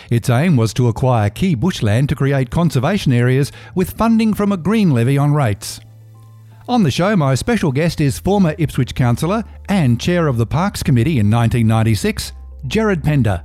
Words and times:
Its 0.09 0.32
aim 0.32 0.57
was 0.57 0.73
to 0.73 0.88
acquire 0.88 1.29
key 1.29 1.54
bushland 1.54 2.09
to 2.09 2.16
create 2.16 2.50
conservation 2.50 3.13
areas 3.13 3.52
with 3.75 3.91
funding 3.91 4.34
from 4.34 4.52
a 4.52 4.57
green 4.57 4.89
levy 4.89 5.16
on 5.16 5.32
rates. 5.32 5.79
On 6.71 6.83
the 6.83 6.89
show, 6.89 7.17
my 7.17 7.35
special 7.35 7.73
guest 7.73 7.99
is 7.99 8.17
former 8.17 8.55
Ipswich 8.57 8.95
councillor 8.95 9.43
and 9.67 9.99
chair 9.99 10.27
of 10.27 10.38
the 10.38 10.45
Parks 10.45 10.81
Committee 10.81 11.20
in 11.20 11.29
1996, 11.29 12.31
Gerard 12.65 13.03
Pender. 13.03 13.44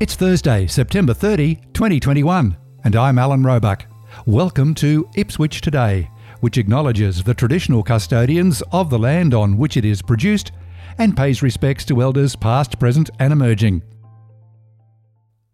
It's 0.00 0.14
Thursday, 0.14 0.66
September 0.66 1.12
30, 1.12 1.56
2021, 1.74 2.56
and 2.84 2.96
I'm 2.96 3.18
Alan 3.18 3.42
Roebuck. 3.42 3.84
Welcome 4.24 4.74
to 4.76 5.06
Ipswich 5.14 5.60
Today, 5.60 6.08
which 6.40 6.56
acknowledges 6.56 7.22
the 7.22 7.34
traditional 7.34 7.82
custodians 7.82 8.62
of 8.72 8.88
the 8.88 8.98
land 8.98 9.34
on 9.34 9.58
which 9.58 9.76
it 9.76 9.84
is 9.84 10.00
produced 10.00 10.52
and 10.96 11.14
pays 11.14 11.42
respects 11.42 11.84
to 11.84 12.00
elders 12.00 12.34
past, 12.34 12.78
present, 12.78 13.10
and 13.18 13.30
emerging. 13.30 13.82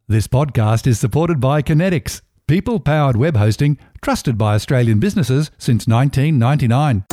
This 0.06 0.29
podcast 0.29 0.87
is 0.87 1.01
supported 1.01 1.41
by 1.41 1.61
Kinetics, 1.61 2.20
people 2.47 2.79
powered 2.79 3.16
web 3.16 3.37
hosting 3.37 3.79
trusted 4.03 4.37
by 4.37 4.55
Australian 4.55 5.01
businesses 5.01 5.51
since 5.57 5.87
1999. 5.87 7.05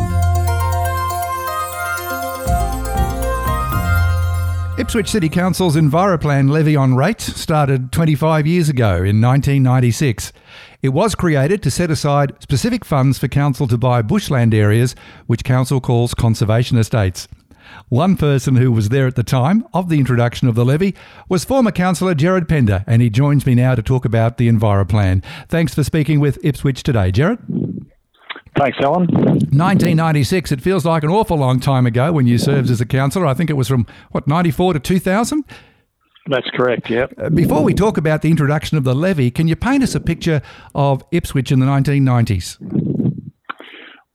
Ipswich 4.78 5.10
City 5.10 5.30
Council's 5.30 5.76
EnviroPlan 5.76 6.50
levy 6.50 6.76
on 6.76 6.96
rates 6.96 7.40
started 7.40 7.92
25 7.92 8.48
years 8.48 8.68
ago 8.68 8.96
in 8.96 9.22
1996. 9.22 10.34
It 10.82 10.90
was 10.90 11.14
created 11.14 11.62
to 11.64 11.72
set 11.72 11.92
aside 11.92 12.34
specific 12.42 12.84
funds 12.84 13.20
for 13.20 13.28
council 13.28 13.68
to 13.68 13.78
buy 13.78 14.02
bushland 14.02 14.54
areas, 14.54 14.96
which 15.28 15.44
council 15.44 15.80
calls 15.80 16.14
conservation 16.14 16.78
estates. 16.78 17.28
One 17.90 18.16
person 18.16 18.56
who 18.56 18.72
was 18.72 18.90
there 18.90 19.08
at 19.08 19.16
the 19.16 19.24
time 19.24 19.66
of 19.74 19.90
the 19.90 20.00
introduction 20.00 20.48
of 20.48 20.56
the 20.56 20.66
levy 20.66 20.96
was 21.30 21.46
former 21.46 21.72
councillor 21.72 22.16
Gerard 22.16 22.48
Pender, 22.48 22.84
and 22.88 23.02
he 23.02 23.10
joins 23.10 23.46
me 23.46 23.56
now 23.56 23.76
to 23.76 23.82
talk 23.82 24.06
about 24.06 24.38
the 24.38 24.48
EnviroPlan. 24.48 25.24
Thanks 25.48 25.74
for 25.74 25.84
speaking 25.84 26.20
with 26.20 26.44
Ipswich 26.44 26.84
today, 26.84 27.12
Gerard. 27.12 27.40
Thanks, 28.58 28.78
Alan. 28.84 29.08
1996, 29.08 30.52
it 30.52 30.62
feels 30.62 30.86
like 30.86 31.04
an 31.04 31.10
awful 31.10 31.38
long 31.38 31.60
time 31.60 31.86
ago 31.86 32.12
when 32.12 32.28
you 32.28 32.38
served 32.38 32.70
as 32.70 32.82
a 32.82 32.86
councillor. 32.86 33.26
I 33.26 33.34
think 33.34 33.50
it 33.50 33.54
was 33.54 33.68
from, 33.68 33.88
what, 34.12 34.28
94 34.28 34.74
to 34.74 34.80
2000? 34.80 35.46
That's 36.28 36.50
correct, 36.54 36.90
yep. 36.90 37.14
Uh, 37.18 37.30
before 37.30 37.64
we 37.64 37.74
talk 37.74 37.98
about 37.98 38.22
the 38.22 38.30
introduction 38.30 38.78
of 38.78 38.84
the 38.84 38.94
levy, 38.94 39.32
can 39.32 39.48
you 39.48 39.56
paint 39.56 39.84
us 39.84 39.96
a 39.96 40.00
picture 40.00 40.42
of 40.76 41.04
Ipswich 41.12 41.52
in 41.52 41.60
the 41.60 41.66
1990s? 41.66 42.58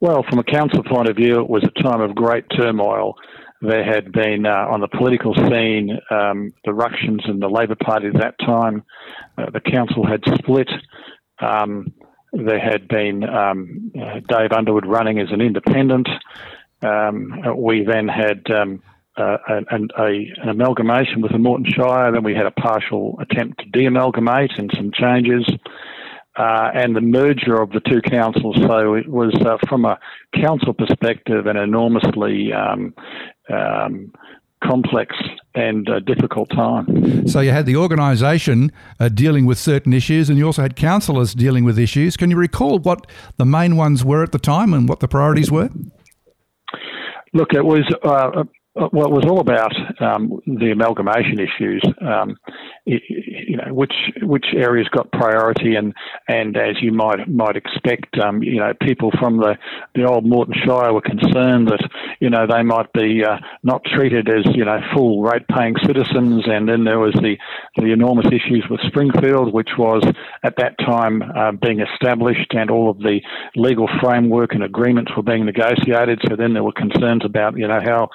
Well, 0.00 0.24
from 0.28 0.38
a 0.38 0.44
council 0.44 0.84
point 0.84 1.08
of 1.08 1.16
view, 1.16 1.40
it 1.40 1.48
was 1.48 1.64
a 1.64 1.82
time 1.82 2.00
of 2.00 2.14
great 2.14 2.44
turmoil. 2.56 3.14
There 3.62 3.84
had 3.84 4.12
been 4.12 4.44
uh, 4.44 4.66
on 4.70 4.80
the 4.80 4.88
political 4.88 5.34
scene 5.34 5.98
um, 6.10 6.52
the 6.64 6.74
ructions 6.74 7.22
in 7.26 7.40
the 7.40 7.48
Labor 7.48 7.76
Party 7.76 8.08
at 8.08 8.20
that 8.20 8.38
time. 8.38 8.84
Uh, 9.38 9.50
the 9.50 9.60
council 9.60 10.06
had 10.06 10.22
split. 10.38 10.68
Um, 11.40 11.92
there 12.32 12.60
had 12.60 12.86
been 12.88 13.24
um, 13.24 13.92
uh, 13.98 14.20
Dave 14.28 14.52
Underwood 14.52 14.86
running 14.86 15.18
as 15.18 15.28
an 15.30 15.40
independent. 15.40 16.08
Um, 16.82 17.32
we 17.56 17.84
then 17.84 18.08
had 18.08 18.44
uh, 18.50 18.66
an, 19.16 19.88
a, 19.98 20.32
an, 20.42 20.48
amalgamation 20.48 21.22
with 21.22 21.32
the 21.32 21.38
Moreton 21.38 21.72
Shire. 21.72 22.12
Then 22.12 22.24
we 22.24 22.34
had 22.34 22.44
a 22.44 22.50
partial 22.50 23.18
attempt 23.20 23.60
to 23.60 23.70
de-amalgamate 23.70 24.58
and 24.58 24.70
some 24.74 24.92
changes 24.92 25.48
uh, 26.36 26.70
and 26.74 26.94
the 26.94 27.00
merger 27.00 27.60
of 27.60 27.70
the 27.70 27.80
two 27.80 28.02
councils. 28.02 28.56
So 28.66 28.94
it 28.94 29.08
was, 29.08 29.34
uh, 29.40 29.56
from 29.68 29.84
a 29.84 29.98
council 30.34 30.74
perspective, 30.74 31.46
an 31.46 31.56
enormously 31.56 32.52
um, 32.52 32.94
um, 33.48 34.12
complex 34.62 35.14
and 35.54 35.88
uh, 35.88 36.00
difficult 36.00 36.50
time. 36.50 37.26
So 37.28 37.40
you 37.40 37.50
had 37.50 37.66
the 37.66 37.76
organisation 37.76 38.72
uh, 39.00 39.08
dealing 39.08 39.46
with 39.46 39.58
certain 39.58 39.92
issues, 39.92 40.28
and 40.28 40.38
you 40.38 40.46
also 40.46 40.62
had 40.62 40.76
councillors 40.76 41.34
dealing 41.34 41.64
with 41.64 41.78
issues. 41.78 42.16
Can 42.16 42.30
you 42.30 42.36
recall 42.36 42.78
what 42.78 43.06
the 43.36 43.44
main 43.44 43.76
ones 43.76 44.04
were 44.04 44.22
at 44.22 44.32
the 44.32 44.38
time 44.38 44.74
and 44.74 44.88
what 44.88 45.00
the 45.00 45.08
priorities 45.08 45.50
were? 45.50 45.70
Look, 47.32 47.52
it 47.52 47.64
was 47.64 47.84
uh, 48.04 48.08
uh, 48.08 48.44
well, 48.76 49.06
it 49.06 49.10
was 49.10 49.24
all 49.24 49.40
about 49.40 49.72
um, 50.02 50.38
the 50.46 50.70
amalgamation 50.70 51.40
issues. 51.40 51.82
Um, 52.00 52.36
you 52.84 53.56
know, 53.56 53.72
which 53.72 53.94
which 54.22 54.46
areas 54.54 54.86
got 54.88 55.10
priority, 55.12 55.74
and 55.76 55.94
and 56.28 56.56
as 56.56 56.76
you 56.82 56.92
might 56.92 57.26
might 57.26 57.56
expect, 57.56 58.18
um, 58.18 58.42
you 58.42 58.60
know, 58.60 58.74
people 58.82 59.10
from 59.18 59.38
the 59.38 59.56
the 59.94 60.04
old 60.04 60.26
Moreton 60.26 60.54
Shire 60.64 60.92
were 60.92 61.00
concerned 61.00 61.68
that 61.68 61.88
you 62.20 62.28
know 62.28 62.46
they 62.46 62.62
might 62.62 62.92
be 62.92 63.24
uh, 63.24 63.38
not 63.62 63.82
treated 63.84 64.28
as 64.28 64.44
you 64.54 64.64
know 64.64 64.78
full 64.94 65.22
rate 65.22 65.48
paying 65.48 65.74
citizens, 65.86 66.44
and 66.46 66.68
then 66.68 66.84
there 66.84 66.98
was 66.98 67.14
the 67.14 67.36
the 67.76 67.92
enormous 67.92 68.26
issues 68.26 68.64
with 68.68 68.80
Springfield, 68.86 69.54
which 69.54 69.70
was 69.78 70.04
at 70.42 70.56
that 70.58 70.78
time 70.78 71.22
uh, 71.22 71.52
being 71.52 71.80
established, 71.80 72.52
and 72.52 72.70
all 72.70 72.90
of 72.90 72.98
the 72.98 73.20
legal 73.56 73.88
framework 74.02 74.52
and 74.52 74.62
agreements 74.62 75.12
were 75.16 75.22
being 75.22 75.46
negotiated. 75.46 76.20
So 76.28 76.36
then 76.36 76.52
there 76.52 76.64
were 76.64 76.72
concerns 76.72 77.24
about 77.24 77.56
you 77.56 77.66
know 77.66 77.80
how 77.82 78.10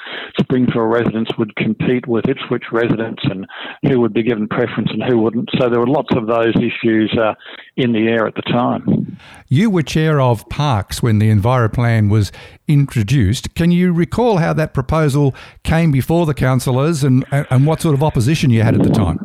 Springfield 0.51 0.91
residents 0.91 1.31
would 1.37 1.55
compete 1.55 2.07
with 2.07 2.27
Ipswich 2.27 2.65
residents 2.73 3.23
and 3.23 3.47
who 3.83 4.01
would 4.01 4.13
be 4.13 4.21
given 4.21 4.49
preference 4.49 4.89
and 4.91 5.01
who 5.01 5.17
wouldn't. 5.17 5.49
So 5.57 5.69
there 5.69 5.79
were 5.79 5.87
lots 5.87 6.13
of 6.13 6.27
those 6.27 6.53
issues 6.57 7.15
uh, 7.17 7.35
in 7.77 7.93
the 7.93 8.09
air 8.09 8.27
at 8.27 8.35
the 8.35 8.41
time. 8.41 9.17
You 9.47 9.69
were 9.69 9.81
chair 9.81 10.19
of 10.19 10.47
Parks 10.49 11.01
when 11.01 11.19
the 11.19 11.29
EnviroPlan 11.29 12.09
was 12.09 12.33
introduced. 12.67 13.55
Can 13.55 13.71
you 13.71 13.93
recall 13.93 14.37
how 14.37 14.51
that 14.51 14.73
proposal 14.73 15.33
came 15.63 15.89
before 15.89 16.25
the 16.25 16.33
councillors 16.33 17.01
and, 17.05 17.25
and 17.31 17.65
what 17.65 17.79
sort 17.79 17.95
of 17.95 18.03
opposition 18.03 18.49
you 18.49 18.61
had 18.61 18.75
at 18.75 18.83
the 18.83 18.89
time? 18.89 19.19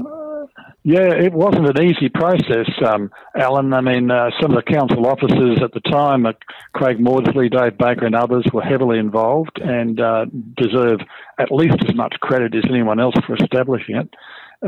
Yeah, 0.89 1.11
it 1.19 1.33
wasn't 1.33 1.67
an 1.67 1.83
easy 1.85 2.09
process, 2.09 2.71
um, 2.89 3.11
Alan. 3.37 3.75
I 3.75 3.81
mean, 3.81 4.09
uh, 4.09 4.31
some 4.41 4.53
of 4.53 4.65
the 4.65 4.73
council 4.73 5.09
officers 5.09 5.59
at 5.61 5.73
the 5.73 5.81
time, 5.81 6.27
uh, 6.27 6.33
Craig 6.75 7.01
Maudsley, 7.01 7.49
Dave 7.49 7.77
Baker, 7.77 8.07
and 8.07 8.15
others, 8.15 8.47
were 8.53 8.63
heavily 8.63 9.01
involved 9.01 9.61
and 9.61 10.01
uh, 10.01 10.27
deserve 10.57 11.01
at 11.41 11.51
least 11.51 11.75
as 11.89 11.97
much 11.97 12.15
credit 12.21 12.55
as 12.55 12.63
anyone 12.71 13.01
else 13.01 13.17
for 13.27 13.35
establishing 13.35 13.97
it. 13.97 14.09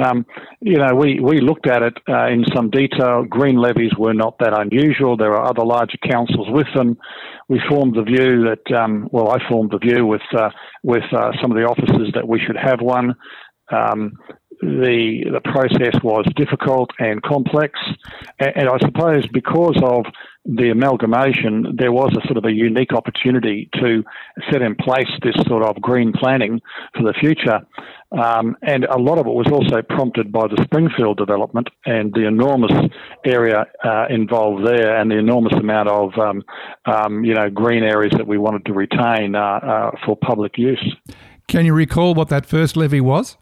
Um, 0.04 0.26
you 0.60 0.78
know, 0.78 0.92
we, 0.92 1.20
we 1.20 1.40
looked 1.40 1.68
at 1.68 1.82
it 1.82 1.94
uh, 2.08 2.26
in 2.26 2.44
some 2.52 2.68
detail. 2.70 3.22
Green 3.22 3.56
levies 3.56 3.92
were 3.96 4.12
not 4.12 4.40
that 4.40 4.58
unusual. 4.58 5.16
There 5.16 5.36
are 5.36 5.48
other 5.48 5.64
larger 5.64 5.98
councils 6.10 6.48
with 6.50 6.66
them. 6.74 6.98
We 7.48 7.60
formed 7.68 7.94
the 7.94 8.02
view 8.02 8.42
that, 8.42 8.76
um, 8.76 9.08
well, 9.12 9.30
I 9.30 9.38
formed 9.48 9.70
the 9.70 9.78
view 9.78 10.04
with 10.04 10.22
uh, 10.36 10.50
with 10.82 11.04
uh, 11.16 11.30
some 11.40 11.52
of 11.52 11.56
the 11.56 11.62
officers 11.62 12.10
that 12.14 12.26
we 12.26 12.40
should 12.44 12.56
have 12.60 12.80
one. 12.80 13.14
Um, 13.70 14.14
the 14.60 15.24
the 15.32 15.40
process 15.40 16.02
was 16.02 16.26
difficult 16.36 16.90
and 16.98 17.22
complex, 17.22 17.78
and, 18.38 18.52
and, 18.56 18.68
I 18.68 18.78
suppose 18.78 19.26
because 19.28 19.78
of 19.82 20.04
the 20.44 20.70
amalgamation, 20.70 21.76
there 21.76 21.92
was 21.92 22.10
a 22.16 22.26
sort 22.26 22.38
of 22.38 22.44
a 22.44 22.52
unique 22.52 22.92
opportunity 22.92 23.68
to 23.74 24.02
set 24.50 24.62
in 24.62 24.74
place 24.74 25.08
this 25.22 25.34
sort 25.46 25.62
of 25.62 25.80
green 25.80 26.12
planning 26.12 26.60
for 26.96 27.02
the 27.02 27.12
future. 27.12 27.60
Um, 28.12 28.56
and 28.62 28.84
a 28.84 28.96
lot 28.96 29.18
of 29.18 29.26
it 29.26 29.34
was 29.34 29.48
also 29.52 29.82
prompted 29.82 30.32
by 30.32 30.46
the 30.48 30.58
Springfield 30.64 31.18
development 31.18 31.68
and 31.84 32.12
the 32.14 32.26
enormous 32.26 32.72
area 33.26 33.66
uh, 33.84 34.06
involved 34.08 34.66
there, 34.66 34.96
and 34.96 35.10
the 35.10 35.18
enormous 35.18 35.52
amount 35.52 35.88
of 35.88 36.18
um, 36.18 36.42
um, 36.86 37.24
you 37.24 37.34
know 37.34 37.50
green 37.50 37.84
areas 37.84 38.14
that 38.16 38.26
we 38.26 38.38
wanted 38.38 38.64
to 38.64 38.72
retain 38.72 39.34
uh, 39.34 39.40
uh, 39.40 39.90
for 40.06 40.16
public 40.16 40.56
use. 40.56 40.96
Can 41.46 41.64
you 41.64 41.74
recall 41.74 42.14
what 42.14 42.28
that 42.28 42.46
first 42.46 42.76
levy 42.76 43.00
was? 43.00 43.36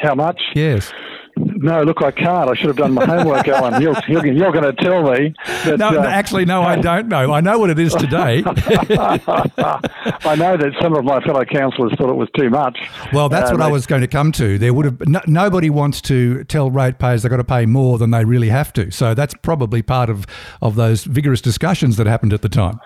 How 0.00 0.14
much? 0.14 0.40
Yes. 0.54 0.92
No, 1.36 1.82
look, 1.82 2.02
I 2.02 2.10
can't. 2.10 2.50
I 2.50 2.54
should 2.54 2.66
have 2.66 2.76
done 2.76 2.92
my 2.92 3.06
homework, 3.06 3.46
Alan. 3.48 3.80
You're, 3.80 3.96
you're, 4.08 4.26
you're 4.26 4.52
going 4.52 4.64
to 4.64 4.72
tell 4.72 5.02
me. 5.10 5.34
That, 5.64 5.78
no, 5.78 5.88
uh, 5.88 6.04
actually, 6.06 6.44
no, 6.44 6.62
I 6.62 6.76
don't 6.76 7.08
know. 7.08 7.32
I 7.32 7.40
know 7.40 7.58
what 7.58 7.70
it 7.70 7.78
is 7.78 7.94
today. 7.94 8.42
I 8.46 10.34
know 10.36 10.56
that 10.56 10.72
some 10.80 10.94
of 10.94 11.04
my 11.04 11.20
fellow 11.20 11.44
councillors 11.44 11.92
thought 11.96 12.10
it 12.10 12.16
was 12.16 12.28
too 12.36 12.50
much. 12.50 12.78
Well, 13.12 13.28
that's 13.28 13.50
uh, 13.50 13.54
what 13.54 13.62
I 13.62 13.68
was 13.68 13.86
going 13.86 14.02
to 14.02 14.08
come 14.08 14.32
to. 14.32 14.58
There 14.58 14.74
would 14.74 14.84
have 14.84 15.06
no, 15.06 15.20
nobody 15.26 15.70
wants 15.70 16.00
to 16.02 16.44
tell 16.44 16.70
ratepayers 16.70 17.22
they've 17.22 17.30
got 17.30 17.36
to 17.36 17.44
pay 17.44 17.66
more 17.66 17.98
than 17.98 18.10
they 18.10 18.24
really 18.24 18.48
have 18.48 18.72
to. 18.74 18.90
So 18.90 19.14
that's 19.14 19.34
probably 19.34 19.82
part 19.82 20.10
of, 20.10 20.26
of 20.60 20.76
those 20.76 21.04
vigorous 21.04 21.40
discussions 21.40 21.96
that 21.96 22.06
happened 22.06 22.32
at 22.32 22.42
the 22.42 22.48
time. 22.48 22.80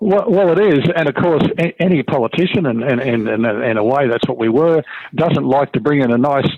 Well, 0.00 0.24
well, 0.28 0.58
it 0.58 0.74
is, 0.74 0.80
and 0.96 1.08
of 1.08 1.14
course, 1.14 1.42
any 1.78 2.02
politician, 2.02 2.64
and 2.64 2.82
in, 2.82 3.00
in, 3.00 3.28
in, 3.28 3.44
in, 3.44 3.76
a 3.76 3.84
way, 3.84 4.08
that's 4.08 4.26
what 4.26 4.38
we 4.38 4.48
were, 4.48 4.82
doesn't 5.14 5.44
like 5.44 5.72
to 5.72 5.80
bring 5.80 6.00
in 6.00 6.10
a 6.10 6.16
nice 6.16 6.48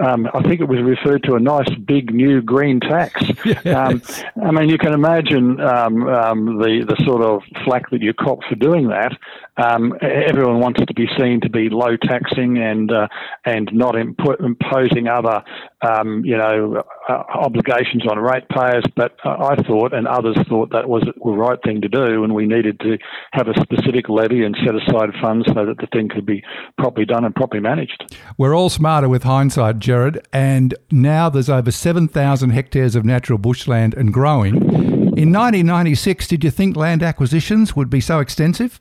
um, 0.00 0.28
I 0.32 0.42
think 0.42 0.60
it 0.60 0.68
was 0.68 0.80
referred 0.80 1.22
to 1.24 1.34
a 1.34 1.40
nice 1.40 1.68
big 1.84 2.14
new 2.14 2.42
green 2.42 2.80
tax. 2.80 3.22
Yes. 3.64 4.22
Um, 4.36 4.42
I 4.44 4.50
mean, 4.50 4.68
you 4.68 4.78
can 4.78 4.92
imagine 4.92 5.60
um, 5.60 6.08
um, 6.08 6.58
the 6.58 6.84
the 6.88 6.96
sort 7.04 7.22
of 7.22 7.42
flack 7.64 7.90
that 7.90 8.00
you 8.00 8.14
cop 8.14 8.38
for 8.48 8.54
doing 8.54 8.88
that. 8.88 9.12
Um, 9.56 9.94
everyone 10.00 10.58
wants 10.58 10.80
to 10.86 10.94
be 10.94 11.06
seen 11.18 11.40
to 11.42 11.50
be 11.50 11.68
low 11.68 11.96
taxing 11.96 12.58
and 12.58 12.90
uh, 12.90 13.08
and 13.44 13.68
not 13.72 13.96
imp- 13.96 14.40
imposing 14.40 15.08
other 15.08 15.42
um, 15.82 16.24
you 16.24 16.36
know 16.36 16.82
uh, 17.08 17.22
obligations 17.34 18.06
on 18.08 18.18
ratepayers. 18.18 18.84
But 18.96 19.16
I 19.24 19.56
thought, 19.62 19.92
and 19.92 20.06
others 20.06 20.36
thought, 20.48 20.70
that 20.70 20.88
was 20.88 21.02
the 21.02 21.30
right 21.30 21.58
thing 21.64 21.80
to 21.80 21.88
do, 21.88 22.24
and 22.24 22.34
we 22.34 22.46
needed 22.46 22.80
to 22.80 22.98
have 23.32 23.48
a 23.48 23.54
specific 23.60 24.08
levy 24.08 24.44
and 24.44 24.56
set 24.64 24.74
aside 24.74 25.10
funds 25.20 25.46
so 25.48 25.66
that 25.66 25.78
the 25.78 25.88
thing 25.92 26.08
could 26.08 26.26
be 26.26 26.42
properly 26.78 27.06
done 27.06 27.24
and 27.24 27.34
properly 27.34 27.60
managed. 27.60 28.16
We're 28.38 28.54
all 28.54 28.70
smarter 28.70 29.08
with 29.08 29.24
hindsight, 29.24 29.78
Gerard, 29.78 30.26
and 30.32 30.74
now 30.90 31.28
there's 31.28 31.50
over 31.50 31.70
7,000 31.70 32.50
hectares 32.50 32.94
of 32.94 33.04
natural 33.04 33.38
bushland 33.38 33.94
and 33.94 34.12
growing. 34.12 34.56
In 34.56 35.30
1996, 35.30 36.26
did 36.28 36.44
you 36.44 36.50
think 36.50 36.76
land 36.76 37.02
acquisitions 37.02 37.76
would 37.76 37.90
be 37.90 38.00
so 38.00 38.18
extensive? 38.18 38.80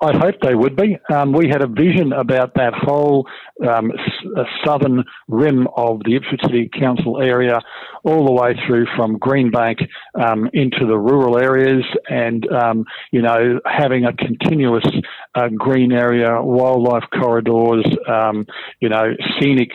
I 0.00 0.16
hope 0.16 0.36
they 0.42 0.54
would 0.54 0.76
be. 0.76 0.96
Um, 1.12 1.32
we 1.32 1.48
had 1.48 1.60
a 1.60 1.66
vision 1.66 2.12
about 2.12 2.54
that 2.54 2.72
whole 2.72 3.26
um, 3.68 3.90
s- 3.90 4.26
uh, 4.36 4.44
southern 4.64 5.02
rim 5.26 5.66
of 5.76 6.00
the 6.04 6.14
Ipswich 6.14 6.40
City 6.44 6.70
Council 6.78 7.20
area, 7.20 7.60
all 8.04 8.24
the 8.24 8.32
way 8.32 8.54
through 8.66 8.86
from 8.94 9.18
Greenbank 9.18 9.84
um, 10.14 10.48
into 10.52 10.86
the 10.86 10.96
rural 10.96 11.36
areas, 11.36 11.84
and 12.08 12.46
um, 12.52 12.84
you 13.10 13.22
know 13.22 13.60
having 13.66 14.04
a 14.04 14.12
continuous 14.12 14.86
uh, 15.34 15.48
green 15.56 15.90
area, 15.90 16.40
wildlife 16.40 17.04
corridors, 17.20 17.84
um, 18.08 18.46
you 18.80 18.88
know 18.88 19.14
scenic 19.40 19.70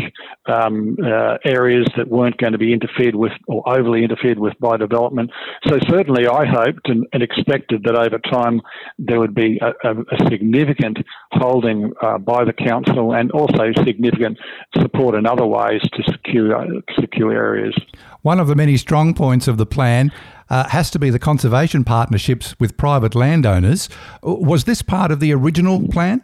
um, 0.45 0.95
uh, 1.03 1.37
areas 1.43 1.85
that 1.97 2.07
weren't 2.07 2.37
going 2.37 2.53
to 2.53 2.57
be 2.57 2.71
interfered 2.71 3.15
with 3.15 3.33
or 3.47 3.61
overly 3.67 4.03
interfered 4.03 4.39
with 4.39 4.53
by 4.61 4.77
development. 4.77 5.31
So 5.67 5.79
certainly, 5.89 6.27
I 6.27 6.45
hoped 6.45 6.87
and, 6.87 7.05
and 7.11 7.21
expected 7.21 7.83
that 7.83 7.95
over 7.95 8.19
time 8.19 8.61
there 8.97 9.19
would 9.19 9.35
be 9.35 9.59
a, 9.61 9.89
a, 9.89 10.12
a 10.19 10.29
significant 10.29 10.97
holding 11.31 11.91
uh, 12.01 12.17
by 12.17 12.43
the 12.43 12.53
council 12.53 13.13
and 13.13 13.31
also 13.31 13.71
significant 13.83 14.37
support 14.79 15.15
in 15.15 15.25
other 15.25 15.45
ways 15.45 15.81
to 15.93 16.03
secure 16.11 16.55
secure 16.99 17.31
areas. 17.31 17.75
One 18.21 18.39
of 18.39 18.47
the 18.47 18.55
many 18.55 18.77
strong 18.77 19.13
points 19.13 19.47
of 19.47 19.57
the 19.57 19.65
plan 19.65 20.11
uh, 20.49 20.69
has 20.69 20.89
to 20.91 20.99
be 20.99 21.09
the 21.09 21.19
conservation 21.19 21.83
partnerships 21.83 22.55
with 22.59 22.77
private 22.77 23.15
landowners. 23.15 23.89
Was 24.21 24.65
this 24.65 24.81
part 24.81 25.11
of 25.11 25.19
the 25.19 25.33
original 25.33 25.87
plan? 25.87 26.23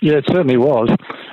Yeah, 0.00 0.18
it 0.18 0.24
certainly 0.28 0.56
was. 0.56 0.88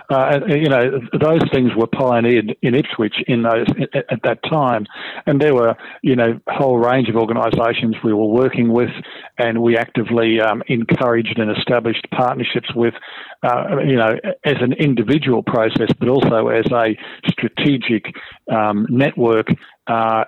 Uh, 0.09 0.39
you 0.47 0.69
know, 0.69 0.99
those 1.19 1.41
things 1.51 1.71
were 1.75 1.87
pioneered 1.87 2.55
in 2.61 2.75
Ipswich 2.75 3.15
in 3.27 3.43
those 3.43 3.67
at 3.93 4.21
that 4.23 4.39
time, 4.43 4.85
and 5.25 5.41
there 5.41 5.53
were 5.53 5.75
you 6.01 6.15
know 6.15 6.39
a 6.47 6.53
whole 6.53 6.77
range 6.77 7.09
of 7.09 7.15
organisations 7.15 7.95
we 8.03 8.13
were 8.13 8.27
working 8.27 8.71
with, 8.71 8.91
and 9.37 9.61
we 9.61 9.77
actively 9.77 10.39
um, 10.39 10.61
encouraged 10.67 11.37
and 11.39 11.55
established 11.55 12.07
partnerships 12.11 12.73
with, 12.75 12.93
uh, 13.43 13.77
you 13.85 13.95
know, 13.95 14.15
as 14.43 14.55
an 14.61 14.73
individual 14.73 15.43
process, 15.43 15.89
but 15.99 16.07
also 16.07 16.47
as 16.47 16.65
a 16.71 16.97
strategic 17.27 18.05
um, 18.51 18.85
network 18.89 19.47
uh, 19.87 20.23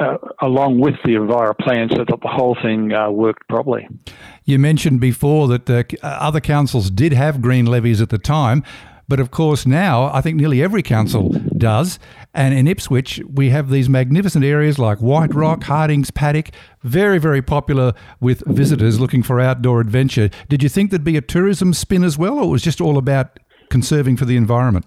uh, 0.00 0.18
along 0.40 0.80
with 0.80 0.94
the 1.04 1.12
Enviro 1.12 1.56
plan 1.56 1.88
so 1.90 1.98
that 1.98 2.20
the 2.20 2.28
whole 2.28 2.56
thing 2.60 2.92
uh, 2.92 3.10
worked 3.10 3.46
properly. 3.48 3.86
You 4.44 4.58
mentioned 4.58 5.00
before 5.00 5.46
that 5.48 5.70
uh, 5.70 5.84
other 6.02 6.40
councils 6.40 6.90
did 6.90 7.12
have 7.12 7.40
green 7.40 7.66
levies 7.66 8.00
at 8.00 8.08
the 8.08 8.18
time. 8.18 8.64
But 9.12 9.20
of 9.20 9.30
course, 9.30 9.66
now 9.66 10.04
I 10.04 10.22
think 10.22 10.38
nearly 10.38 10.62
every 10.62 10.82
council 10.82 11.28
does. 11.58 11.98
And 12.32 12.54
in 12.54 12.66
Ipswich, 12.66 13.20
we 13.30 13.50
have 13.50 13.68
these 13.68 13.86
magnificent 13.86 14.42
areas 14.42 14.78
like 14.78 15.02
White 15.02 15.34
Rock, 15.34 15.64
Hardings 15.64 16.10
Paddock, 16.10 16.48
very, 16.82 17.18
very 17.18 17.42
popular 17.42 17.92
with 18.22 18.42
visitors 18.46 18.98
looking 18.98 19.22
for 19.22 19.38
outdoor 19.38 19.82
adventure. 19.82 20.30
Did 20.48 20.62
you 20.62 20.70
think 20.70 20.88
there'd 20.88 21.04
be 21.04 21.18
a 21.18 21.20
tourism 21.20 21.74
spin 21.74 22.04
as 22.04 22.16
well, 22.16 22.38
or 22.38 22.48
was 22.48 22.62
just 22.62 22.80
all 22.80 22.96
about 22.96 23.38
conserving 23.68 24.16
for 24.16 24.24
the 24.24 24.38
environment? 24.38 24.86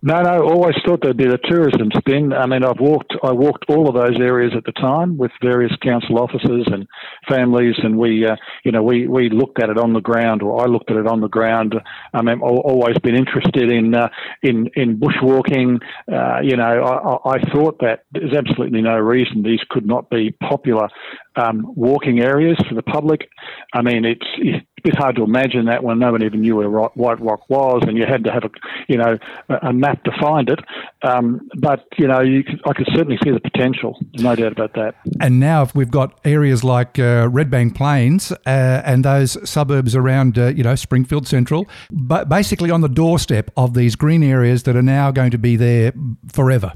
No, 0.00 0.22
no. 0.22 0.42
Always 0.44 0.76
thought 0.86 1.00
there'd 1.02 1.16
be 1.16 1.24
the 1.24 1.40
tourism 1.50 1.90
spin. 1.98 2.32
I 2.32 2.46
mean, 2.46 2.62
I've 2.62 2.78
walked. 2.78 3.14
I 3.24 3.32
walked 3.32 3.64
all 3.68 3.88
of 3.88 3.96
those 3.96 4.20
areas 4.20 4.52
at 4.56 4.64
the 4.64 4.72
time 4.72 5.16
with 5.16 5.32
various 5.42 5.72
council 5.82 6.20
officers 6.20 6.68
and 6.70 6.86
families, 7.28 7.74
and 7.82 7.98
we, 7.98 8.24
uh, 8.24 8.36
you 8.64 8.70
know, 8.70 8.82
we 8.82 9.08
we 9.08 9.28
looked 9.28 9.60
at 9.60 9.70
it 9.70 9.78
on 9.78 9.92
the 9.94 10.00
ground, 10.00 10.42
or 10.42 10.62
I 10.62 10.66
looked 10.66 10.92
at 10.92 10.98
it 10.98 11.08
on 11.08 11.20
the 11.20 11.28
ground. 11.28 11.74
I 12.14 12.22
mean, 12.22 12.36
I've 12.36 12.42
always 12.42 12.96
been 12.98 13.16
interested 13.16 13.72
in 13.72 13.92
uh, 13.92 14.08
in 14.42 14.70
in 14.76 15.00
bushwalking. 15.00 15.80
Uh, 16.10 16.42
you 16.42 16.56
know, 16.56 17.20
I, 17.24 17.30
I 17.34 17.50
thought 17.50 17.80
that 17.80 18.04
there's 18.12 18.34
absolutely 18.34 18.82
no 18.82 18.98
reason 18.98 19.42
these 19.42 19.60
could 19.68 19.86
not 19.86 20.10
be 20.10 20.30
popular 20.30 20.88
um, 21.34 21.64
walking 21.74 22.20
areas 22.20 22.56
for 22.68 22.74
the 22.76 22.82
public. 22.82 23.28
I 23.74 23.82
mean, 23.82 24.04
it's, 24.04 24.64
it's 24.78 24.86
a 24.86 24.90
bit 24.90 24.98
hard 24.98 25.16
to 25.16 25.24
imagine 25.24 25.66
that 25.66 25.82
when 25.82 25.98
no 25.98 26.12
one 26.12 26.22
even 26.22 26.40
knew 26.40 26.56
where 26.56 26.68
White 26.68 27.20
Rock 27.20 27.48
was, 27.48 27.82
and 27.86 27.96
you 27.96 28.06
had 28.06 28.24
to 28.24 28.32
have 28.32 28.44
a, 28.44 28.50
you 28.88 28.96
know, 28.96 29.18
a 29.48 29.72
map 29.72 30.04
to 30.04 30.12
find 30.20 30.48
it. 30.48 30.60
Um, 31.02 31.48
but 31.60 31.84
you 31.98 32.06
know, 32.06 32.20
you 32.20 32.44
could, 32.44 32.60
I 32.64 32.72
could 32.72 32.86
certainly 32.94 33.18
see 33.24 33.30
the 33.30 33.40
potential, 33.40 33.98
no 34.14 34.36
doubt 34.36 34.52
about 34.52 34.74
that. 34.74 34.94
And 35.20 35.40
now, 35.40 35.62
if 35.62 35.74
we've 35.74 35.90
got 35.90 36.20
areas 36.24 36.62
like 36.62 36.98
uh, 36.98 37.28
Redbank 37.28 37.74
Plains 37.74 38.32
uh, 38.32 38.82
and 38.84 39.04
those 39.04 39.48
suburbs 39.48 39.96
around, 39.96 40.38
uh, 40.38 40.48
you 40.48 40.62
know, 40.62 40.74
Springfield 40.74 41.26
Central, 41.26 41.66
but 41.90 42.28
basically 42.28 42.70
on 42.70 42.80
the 42.80 42.88
doorstep 42.88 43.50
of 43.56 43.74
these 43.74 43.96
green 43.96 44.22
areas 44.22 44.62
that 44.62 44.76
are 44.76 44.82
now 44.82 45.10
going 45.10 45.30
to 45.30 45.38
be 45.38 45.56
there 45.56 45.92
forever. 46.30 46.72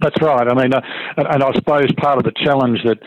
That's 0.00 0.20
right. 0.20 0.46
I 0.46 0.54
mean, 0.54 0.74
uh, 0.74 0.80
and, 1.16 1.42
I 1.42 1.52
suppose 1.54 1.86
part 1.96 2.18
of 2.18 2.24
the 2.24 2.32
challenge 2.44 2.80
that 2.84 2.98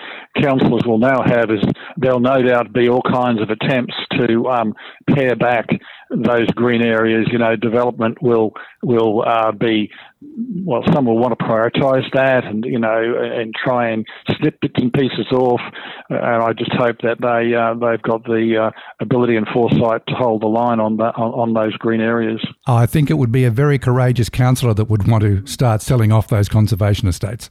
councillors 0.42 0.82
will 0.86 0.98
now 0.98 1.22
have 1.24 1.52
is 1.52 1.64
there'll 1.98 2.20
no 2.20 2.42
doubt 2.42 2.74
be 2.74 2.90
all 2.90 3.04
kinds 3.04 3.42
of 3.42 3.50
attempts 3.52 3.94
to 4.18 4.48
um, 4.48 4.74
pare 5.14 5.36
back 5.36 5.68
those 6.10 6.48
green 6.52 6.82
areas. 6.82 7.28
You 7.32 7.38
know, 7.38 7.56
development 7.56 8.22
will 8.22 8.54
will 8.82 9.24
uh, 9.26 9.52
be 9.52 9.92
well, 10.66 10.84
some 10.94 11.06
will 11.06 11.18
want 11.18 11.38
to 11.38 11.46
prioritise 11.46 12.12
that, 12.14 12.44
and 12.46 12.66
you 12.66 12.80
know, 12.80 13.14
and 13.18 13.54
try 13.54 13.90
and 13.90 14.06
snip 14.38 14.60
bits 14.62 14.76
and 14.78 14.92
pieces 14.92 15.28
off. 15.32 15.62
And 16.10 16.44
I 16.44 16.54
just 16.54 16.72
hope 16.74 16.98
that 17.04 17.22
they 17.22 17.56
uh, 17.56 17.74
they've 17.74 18.02
got 18.02 18.24
the 18.26 18.70
uh, 18.70 18.72
ability 19.00 19.36
and 19.36 19.48
foresight 19.48 20.02
to 20.08 20.16
hold 20.16 20.42
the 20.42 20.48
line 20.48 20.80
on 20.80 20.98
that 20.98 21.16
on, 21.16 21.32
on, 21.34 21.54
those 21.54 21.76
green 21.78 22.02
areas. 22.02 22.46
I 22.68 22.86
think 22.86 23.10
it 23.10 23.16
would 23.16 23.32
be 23.32 23.46
a 23.46 23.52
very 23.52 23.80
courageous 23.80 24.30
councillor 24.30 24.74
that 24.74 24.86
would 24.86 25.08
want 25.08 25.24
to 25.24 25.46
start 25.46 25.82
selling 25.82 26.12
off 26.12 26.28
those 26.28 26.50
conservation 26.50 27.08
estates. 27.08 27.50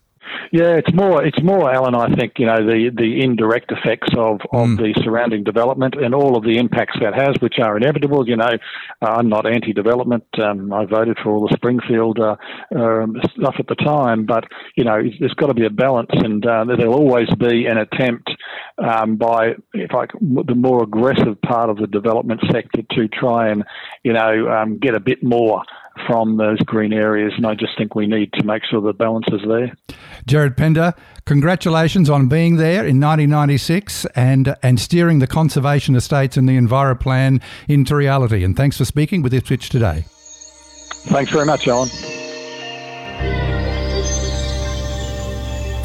Yeah, 0.52 0.76
it's 0.76 0.92
more 0.92 1.24
it's 1.24 1.42
more, 1.42 1.72
Alan. 1.72 1.94
I 1.94 2.14
think 2.14 2.34
you 2.38 2.46
know 2.46 2.56
the 2.56 2.90
the 2.94 3.22
indirect 3.22 3.72
effects 3.72 4.08
of 4.16 4.40
of 4.52 4.68
mm. 4.68 4.76
the 4.78 5.00
surrounding 5.02 5.44
development 5.44 5.94
and 5.94 6.14
all 6.14 6.36
of 6.36 6.44
the 6.44 6.58
impacts 6.58 6.96
that 7.00 7.14
has, 7.14 7.36
which 7.40 7.58
are 7.58 7.76
inevitable. 7.76 8.28
You 8.28 8.36
know, 8.36 8.56
uh, 9.02 9.06
I'm 9.06 9.28
not 9.28 9.46
anti-development. 9.46 10.24
Um, 10.38 10.72
I 10.72 10.84
voted 10.84 11.18
for 11.22 11.32
all 11.32 11.46
the 11.46 11.54
Springfield 11.54 12.18
uh, 12.18 12.36
uh, 12.74 13.06
stuff 13.38 13.56
at 13.58 13.66
the 13.66 13.74
time, 13.74 14.26
but 14.26 14.44
you 14.76 14.84
know, 14.84 15.00
there's 15.20 15.34
got 15.34 15.48
to 15.48 15.54
be 15.54 15.66
a 15.66 15.70
balance, 15.70 16.10
and 16.12 16.44
uh, 16.44 16.64
there'll 16.64 16.94
always 16.94 17.28
be 17.38 17.66
an 17.66 17.78
attempt 17.78 18.30
um, 18.78 19.16
by, 19.16 19.54
if 19.74 19.92
I 19.94 20.06
the 20.20 20.54
more 20.54 20.82
aggressive 20.82 21.40
part 21.42 21.70
of 21.70 21.76
the 21.76 21.86
development 21.86 22.40
sector 22.50 22.82
to 22.92 23.08
try 23.08 23.48
and 23.48 23.64
you 24.02 24.12
know 24.12 24.48
um, 24.48 24.78
get 24.78 24.94
a 24.94 25.00
bit 25.00 25.22
more 25.22 25.62
from 26.06 26.36
those 26.36 26.58
green 26.60 26.92
areas. 26.92 27.32
And 27.36 27.46
I 27.46 27.54
just 27.54 27.76
think 27.76 27.94
we 27.94 28.06
need 28.06 28.32
to 28.34 28.44
make 28.44 28.64
sure 28.64 28.80
the 28.80 28.92
balance 28.92 29.26
is 29.32 29.40
there. 29.46 29.76
Gerard 30.26 30.56
Pender, 30.56 30.94
congratulations 31.24 32.10
on 32.10 32.28
being 32.28 32.56
there 32.56 32.86
in 32.86 33.00
1996 33.00 34.04
and, 34.14 34.56
and 34.62 34.78
steering 34.78 35.18
the 35.18 35.26
conservation 35.26 35.94
estates 35.94 36.36
and 36.36 36.48
the 36.48 36.56
Enviro 36.56 36.98
plan 36.98 37.40
into 37.68 37.96
reality. 37.96 38.44
And 38.44 38.56
thanks 38.56 38.76
for 38.76 38.84
speaking 38.84 39.22
with 39.22 39.32
Ipswich 39.32 39.68
today. 39.68 40.04
Thanks 41.08 41.30
very 41.30 41.46
much, 41.46 41.66
Alan. 41.68 41.88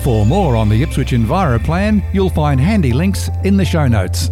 For 0.03 0.25
more 0.25 0.57
on 0.57 0.67
the 0.67 0.83
Ipswich 0.83 1.11
Enviro 1.11 1.63
plan, 1.63 2.03
you'll 2.11 2.29
find 2.29 2.59
handy 2.59 2.91
links 2.91 3.29
in 3.45 3.55
the 3.55 3.63
show 3.63 3.87
notes. 3.87 4.29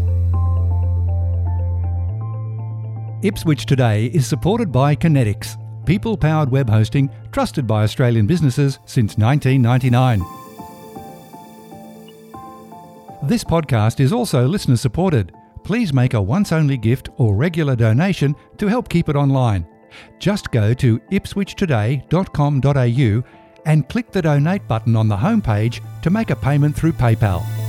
Ipswich 3.23 3.67
Today 3.67 4.07
is 4.07 4.25
supported 4.25 4.71
by 4.71 4.95
Kinetics 4.95 5.60
people 5.85 6.17
powered 6.17 6.51
web 6.51 6.69
hosting 6.69 7.09
trusted 7.31 7.65
by 7.67 7.83
Australian 7.83 8.27
businesses 8.27 8.79
since 8.85 9.17
1999. 9.17 10.19
This 13.23 13.43
podcast 13.43 13.99
is 13.99 14.11
also 14.11 14.47
listener 14.47 14.77
supported. 14.77 15.31
Please 15.63 15.93
make 15.93 16.15
a 16.15 16.21
once 16.21 16.51
only 16.51 16.77
gift 16.77 17.09
or 17.17 17.35
regular 17.35 17.75
donation 17.75 18.35
to 18.57 18.67
help 18.67 18.89
keep 18.89 19.09
it 19.09 19.15
online. 19.15 19.67
Just 20.19 20.51
go 20.51 20.73
to 20.73 20.99
ipswichtoday.com.au 20.99 23.23
and 23.65 23.89
click 23.89 24.11
the 24.11 24.21
donate 24.21 24.67
button 24.67 24.95
on 24.95 25.07
the 25.07 25.17
homepage 25.17 25.81
to 26.01 26.09
make 26.09 26.31
a 26.31 26.35
payment 26.35 26.75
through 26.75 26.93
PayPal. 26.93 27.60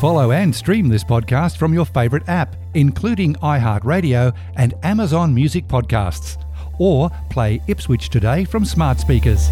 Follow 0.00 0.30
and 0.32 0.54
stream 0.54 0.88
this 0.88 1.02
podcast 1.02 1.56
from 1.56 1.72
your 1.72 1.86
favourite 1.86 2.28
app, 2.28 2.54
including 2.74 3.34
iHeartRadio 3.36 4.36
and 4.56 4.74
Amazon 4.82 5.34
Music 5.34 5.66
Podcasts, 5.66 6.36
or 6.78 7.08
play 7.30 7.62
Ipswich 7.66 8.10
Today 8.10 8.44
from 8.44 8.66
smart 8.66 9.00
speakers. 9.00 9.48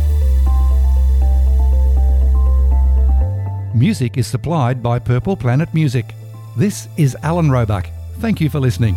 Music 3.74 4.18
is 4.18 4.26
supplied 4.26 4.82
by 4.82 4.98
Purple 4.98 5.34
Planet 5.34 5.72
Music. 5.72 6.14
This 6.58 6.88
is 6.98 7.16
Alan 7.22 7.50
Roebuck. 7.50 7.88
Thank 8.18 8.42
you 8.42 8.50
for 8.50 8.60
listening. 8.60 8.96